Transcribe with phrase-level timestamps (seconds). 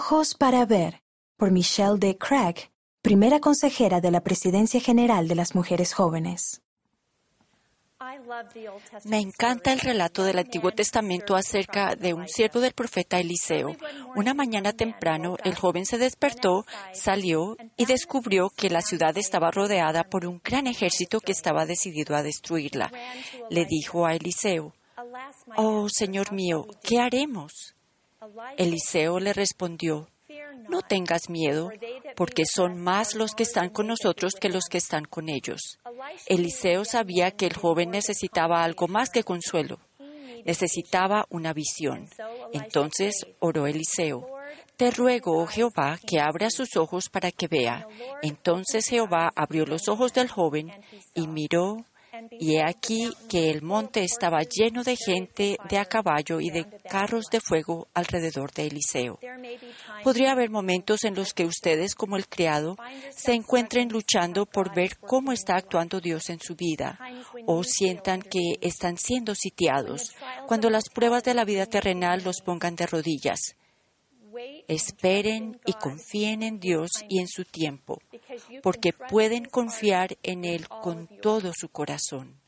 [0.00, 1.02] Ojos para ver,
[1.36, 2.16] por Michelle D.
[2.16, 2.70] Craig,
[3.02, 6.62] primera consejera de la Presidencia General de las Mujeres Jóvenes.
[9.04, 13.76] Me encanta el relato del Antiguo Testamento acerca de un siervo del profeta Eliseo.
[14.16, 16.64] Una mañana temprano, el joven se despertó,
[16.94, 22.16] salió y descubrió que la ciudad estaba rodeada por un gran ejército que estaba decidido
[22.16, 22.90] a destruirla.
[23.50, 24.72] Le dijo a Eliseo,
[25.56, 27.74] Oh, Señor mío, ¿qué haremos?
[28.58, 30.08] Eliseo le respondió,
[30.68, 31.70] no tengas miedo,
[32.14, 35.78] porque son más los que están con nosotros que los que están con ellos.
[36.26, 39.78] Eliseo sabía que el joven necesitaba algo más que consuelo.
[40.44, 42.08] Necesitaba una visión.
[42.52, 44.26] Entonces oró Eliseo.
[44.76, 47.86] Te ruego, oh Jehová, que abra sus ojos para que vea.
[48.22, 50.70] Entonces Jehová abrió los ojos del joven
[51.14, 51.84] y miró
[52.32, 56.66] y he aquí que el monte estaba lleno de gente de a caballo y de
[56.88, 59.18] carros de fuego alrededor de Eliseo.
[60.02, 62.76] Podría haber momentos en los que ustedes, como el criado,
[63.10, 66.98] se encuentren luchando por ver cómo está actuando Dios en su vida,
[67.46, 70.14] o sientan que están siendo sitiados,
[70.46, 73.56] cuando las pruebas de la vida terrenal los pongan de rodillas.
[74.68, 77.98] Esperen y confíen en Dios y en su tiempo,
[78.62, 82.40] porque pueden confiar en Él con todo su corazón.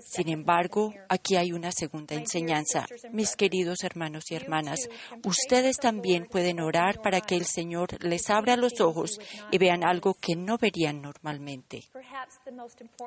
[0.00, 2.86] Sin embargo, aquí hay una segunda enseñanza.
[3.10, 4.88] Mis queridos hermanos y hermanas,
[5.24, 9.18] ustedes también pueden orar para que el Señor les abra los ojos
[9.50, 11.84] y vean algo que no verían normalmente.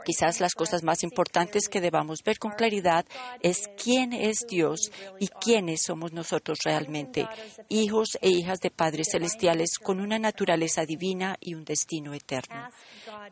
[0.06, 3.06] Quizás las cosas más importantes que debamos ver con claridad
[3.42, 7.28] es quién es Dios y quiénes somos nosotros realmente,
[7.70, 12.70] hijos e hijas de padres celestiales con una naturaleza divina y un destino eterno.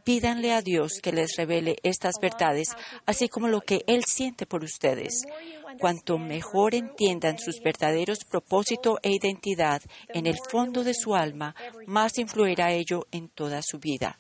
[0.04, 2.70] Pídanle a Dios que les revele estas verdades,
[3.06, 5.24] así como lo que Él siente por ustedes.
[5.80, 11.56] Cuanto mejor entiendan sus verdaderos propósito e identidad en el fondo de su alma,
[11.88, 14.20] más influirá ello en toda su vida.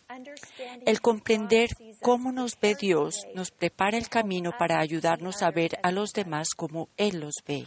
[0.85, 1.69] El comprender
[2.01, 6.49] cómo nos ve Dios nos prepara el camino para ayudarnos a ver a los demás
[6.55, 7.65] como Él los ve.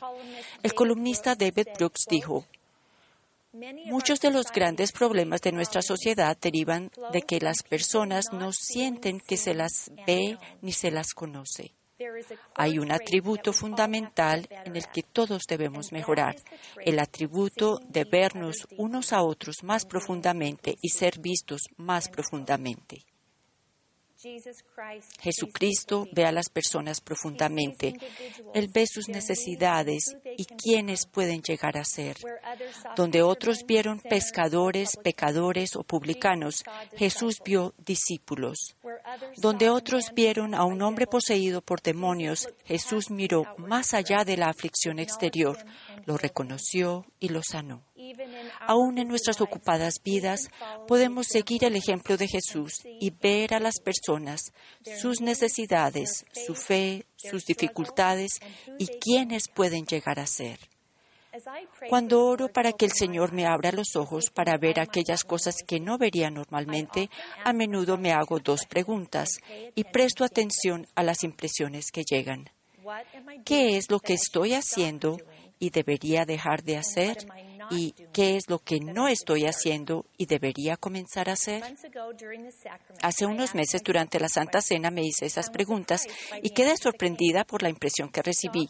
[0.63, 2.45] El columnista David Brooks dijo,
[3.87, 9.21] Muchos de los grandes problemas de nuestra sociedad derivan de que las personas no sienten
[9.21, 11.75] que se las ve ni se las conoce.
[12.55, 16.37] Hay un atributo fundamental en el que todos debemos mejorar,
[16.85, 23.07] el atributo de vernos unos a otros más profundamente y ser vistos más profundamente.
[25.21, 27.95] Jesucristo ve a las personas profundamente.
[28.55, 32.17] Él ve sus necesidades y quiénes pueden llegar a ser.
[32.97, 36.65] Donde otros vieron pescadores, pecadores o publicanos,
[36.97, 38.77] Jesús vio discípulos.
[39.37, 44.49] Donde otros vieron a un hombre poseído por demonios, Jesús miró más allá de la
[44.49, 45.59] aflicción exterior,
[46.05, 47.86] lo reconoció y lo sanó.
[48.61, 50.49] Aún en nuestras ocupadas vidas
[50.87, 54.53] podemos seguir el ejemplo de Jesús y ver a las personas,
[55.01, 58.41] sus necesidades, su fe, sus dificultades
[58.79, 60.59] y quiénes pueden llegar a ser.
[61.89, 65.81] Cuando oro para que el Señor me abra los ojos para ver aquellas cosas que
[65.81, 67.11] no vería normalmente,
[67.45, 69.29] a menudo me hago dos preguntas
[69.75, 72.51] y presto atención a las impresiones que llegan.
[73.45, 75.19] ¿Qué es lo que estoy haciendo
[75.59, 77.17] y debería dejar de hacer?
[77.71, 81.63] Y qué es lo que no estoy haciendo y debería comenzar a hacer?
[83.03, 86.07] Hace unos meses durante la Santa Cena me hice esas preguntas
[86.43, 88.69] y quedé sorprendida por la impresión que recibí.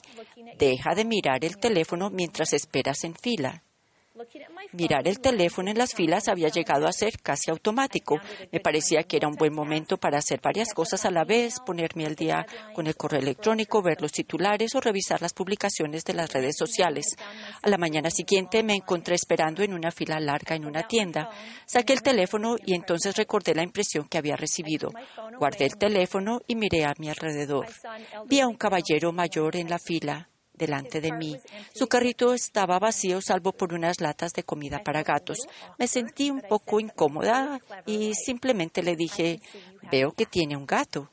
[0.58, 3.62] Deja de mirar el teléfono mientras esperas en fila.
[4.72, 8.18] Mirar el teléfono en las filas había llegado a ser casi automático.
[8.50, 12.06] Me parecía que era un buen momento para hacer varias cosas a la vez, ponerme
[12.06, 16.32] al día con el correo electrónico, ver los titulares o revisar las publicaciones de las
[16.32, 17.06] redes sociales.
[17.62, 21.30] A la mañana siguiente me encontré esperando en una fila larga en una tienda.
[21.66, 24.90] Saqué el teléfono y entonces recordé la impresión que había recibido.
[25.38, 27.66] Guardé el teléfono y miré a mi alrededor.
[28.26, 31.36] Vi a un caballero mayor en la fila delante de mí.
[31.74, 35.38] Su carrito estaba vacío salvo por unas latas de comida para gatos.
[35.78, 39.40] Me sentí un poco incómoda y simplemente le dije,
[39.90, 41.08] veo que tiene un gato.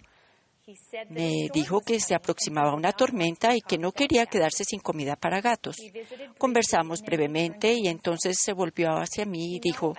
[1.10, 5.42] Me dijo que se aproximaba una tormenta y que no quería quedarse sin comida para
[5.42, 5.76] gatos.
[6.38, 9.94] Conversamos brevemente y entonces se volvió hacia mí y dijo,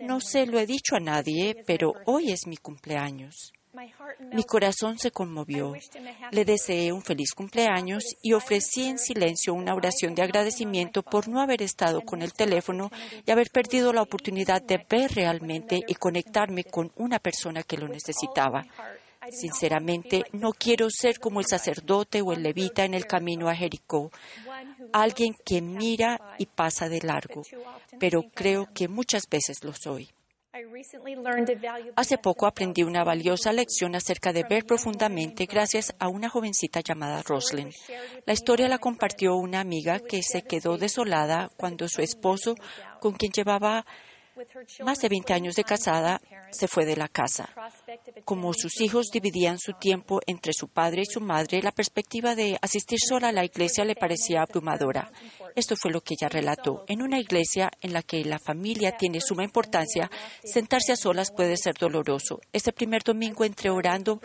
[0.00, 3.52] no se lo he dicho a nadie, pero hoy es mi cumpleaños.
[4.32, 5.74] Mi corazón se conmovió.
[6.30, 11.40] Le deseé un feliz cumpleaños y ofrecí en silencio una oración de agradecimiento por no
[11.40, 12.90] haber estado con el teléfono
[13.26, 17.88] y haber perdido la oportunidad de ver realmente y conectarme con una persona que lo
[17.88, 18.64] necesitaba.
[19.30, 24.10] Sinceramente, no quiero ser como el sacerdote o el levita en el camino a Jericó,
[24.92, 27.42] alguien que mira y pasa de largo,
[27.98, 30.10] pero creo que muchas veces lo soy.
[31.96, 37.22] Hace poco aprendí una valiosa lección acerca de ver profundamente gracias a una jovencita llamada
[37.22, 37.70] Roslyn.
[38.24, 42.54] La historia la compartió una amiga que se quedó desolada cuando su esposo,
[43.00, 43.84] con quien llevaba
[44.84, 46.20] más de 20 años de casada,
[46.50, 47.48] se fue de la casa.
[48.24, 52.58] Como sus hijos dividían su tiempo entre su padre y su madre, la perspectiva de
[52.60, 55.10] asistir sola a la iglesia le parecía abrumadora.
[55.54, 56.84] Esto fue lo que ella relató.
[56.88, 60.10] En una iglesia en la que la familia tiene suma importancia,
[60.42, 62.40] sentarse a solas puede ser doloroso.
[62.52, 64.20] Este primer domingo entré orando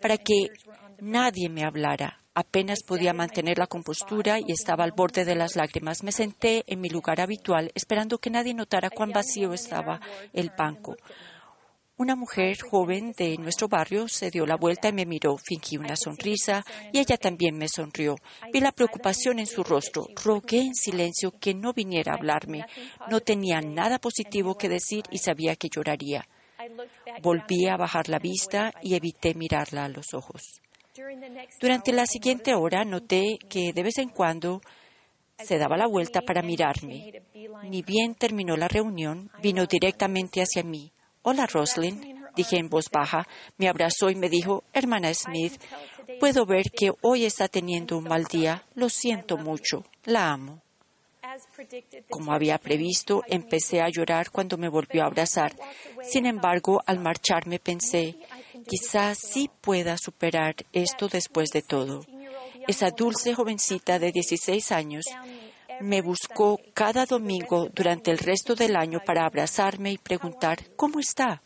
[0.00, 0.48] para que
[1.00, 2.20] nadie me hablara.
[2.40, 6.04] Apenas podía mantener la compostura y estaba al borde de las lágrimas.
[6.04, 10.00] Me senté en mi lugar habitual esperando que nadie notara cuán vacío estaba
[10.32, 10.94] el banco.
[11.96, 15.36] Una mujer joven de nuestro barrio se dio la vuelta y me miró.
[15.36, 18.14] Fingí una sonrisa y ella también me sonrió.
[18.52, 20.06] Vi la preocupación en su rostro.
[20.24, 22.64] Rogué en silencio que no viniera a hablarme.
[23.10, 26.28] No tenía nada positivo que decir y sabía que lloraría.
[27.20, 30.60] Volví a bajar la vista y evité mirarla a los ojos.
[31.60, 34.60] Durante la siguiente hora noté que de vez en cuando
[35.38, 37.22] se daba la vuelta para mirarme.
[37.64, 40.92] Ni bien terminó la reunión, vino directamente hacia mí.
[41.22, 43.26] Hola, Roslyn, dije en voz baja.
[43.56, 45.60] Me abrazó y me dijo, hermana Smith,
[46.18, 48.64] puedo ver que hoy está teniendo un mal día.
[48.74, 49.84] Lo siento mucho.
[50.04, 50.62] La amo.
[52.10, 55.54] Como había previsto, empecé a llorar cuando me volvió a abrazar.
[56.02, 58.16] Sin embargo, al marcharme pensé,
[58.68, 62.04] quizás sí pueda superar esto después de todo.
[62.66, 65.04] Esa dulce jovencita de 16 años
[65.80, 71.42] me buscó cada domingo durante el resto del año para abrazarme y preguntar, ¿cómo está?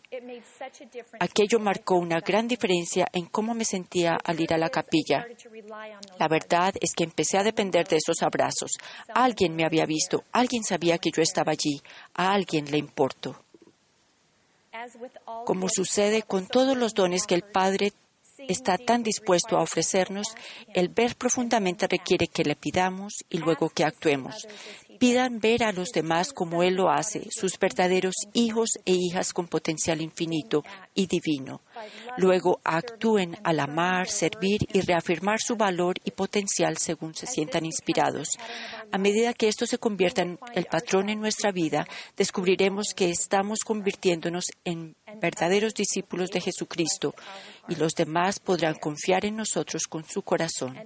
[1.21, 5.27] Aquello marcó una gran diferencia en cómo me sentía al ir a la capilla.
[6.19, 8.73] La verdad es que empecé a depender de esos abrazos.
[9.15, 11.81] Alguien me había visto, alguien sabía que yo estaba allí,
[12.15, 13.42] a alguien le importó.
[15.45, 17.93] Como sucede con todos los dones que el Padre
[18.49, 20.35] está tan dispuesto a ofrecernos,
[20.75, 24.47] el ver profundamente requiere que le pidamos y luego que actuemos.
[25.03, 29.49] Pidan ver a los demás como Él lo hace, sus verdaderos hijos e hijas con
[29.49, 30.63] potencial infinito
[30.95, 31.61] y divino.
[32.19, 38.39] Luego actúen al amar, servir y reafirmar su valor y potencial según se sientan inspirados.
[38.93, 41.85] A medida que esto se convierta en el patrón en nuestra vida,
[42.17, 47.13] descubriremos que estamos convirtiéndonos en verdaderos discípulos de Jesucristo
[47.69, 50.79] y los demás podrán confiar en nosotros con su corazón.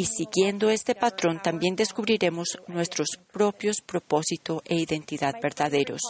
[0.00, 6.00] Y siguiendo este patrón también descubriremos nuestros propios propósito e identidad verdaderos.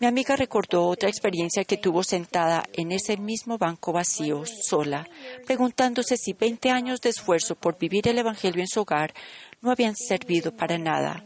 [0.00, 5.08] Mi amiga recordó otra experiencia que tuvo sentada en ese mismo banco vacío, sola,
[5.46, 9.14] preguntándose si 20 años de esfuerzo por vivir el Evangelio en su hogar
[9.62, 11.24] no habían servido para nada.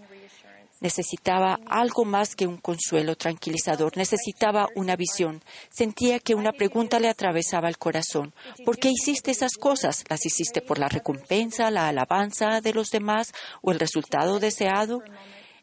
[0.81, 5.43] Necesitaba algo más que un consuelo tranquilizador, necesitaba una visión.
[5.71, 8.35] Sentía que una pregunta le atravesaba el corazón.
[8.65, 10.05] ¿Por qué hiciste esas cosas?
[10.09, 13.33] ¿Las hiciste por la recompensa, la alabanza de los demás
[13.63, 15.03] o el resultado deseado?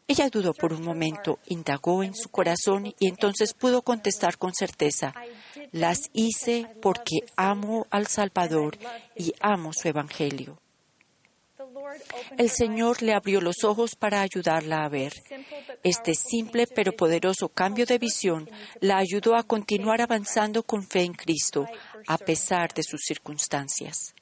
[0.08, 5.14] Ella dudó por un momento, indagó en su corazón y entonces pudo contestar con certeza,
[5.70, 8.78] las hice porque amo al Salvador
[9.16, 10.61] y amo su Evangelio.
[12.38, 15.12] El Señor le abrió los ojos para ayudarla a ver.
[15.82, 18.48] Este simple pero poderoso cambio de visión
[18.80, 21.66] la ayudó a continuar avanzando con fe en Cristo,
[22.06, 24.14] a pesar de sus circunstancias.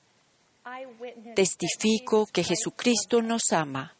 [1.34, 3.94] Testifico que Jesucristo nos ama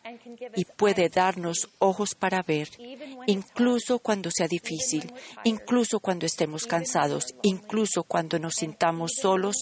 [0.54, 2.68] y puede darnos ojos para ver,
[3.26, 5.12] incluso cuando sea difícil,
[5.44, 9.56] incluso cuando estemos cansados, incluso cuando nos sintamos solos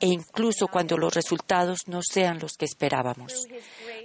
[0.00, 3.46] e incluso cuando los resultados no sean los que esperábamos.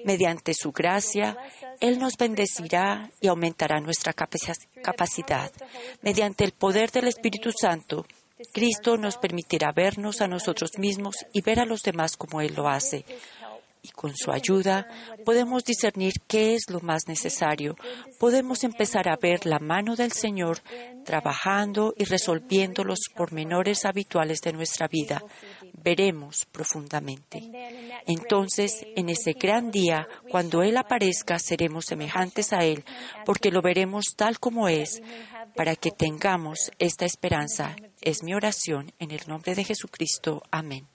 [0.06, 1.38] Mediante su gracia,
[1.80, 5.52] Él nos bendecirá y aumentará nuestra capacidad.
[6.02, 8.06] Mediante el poder del Espíritu Santo,
[8.54, 12.70] Cristo nos permitirá vernos a nosotros mismos y ver a los demás como Él lo
[12.70, 13.04] hace.
[13.82, 14.88] Y con su ayuda
[15.24, 17.76] podemos discernir qué es lo más necesario.
[18.20, 20.60] Podemos empezar a ver la mano del Señor
[21.06, 25.24] trabajando y resolviendo los pormenores habituales de nuestra vida.
[25.82, 27.42] Veremos profundamente.
[28.06, 32.84] Entonces, en ese gran día, cuando Él aparezca, seremos semejantes a Él,
[33.26, 35.02] porque lo veremos tal como es,
[35.56, 37.78] para que tengamos esta esperanza.
[38.02, 40.44] Es mi oración en el nombre de Jesucristo.
[40.52, 40.86] Amén.